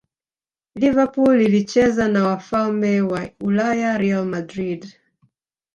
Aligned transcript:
liverpool 0.75 1.41
ilicheza 1.41 2.07
na 2.07 2.27
wafalme 2.27 3.01
wa 3.01 3.29
ulaya 3.41 3.97
real 3.97 4.25
madrid 4.25 4.93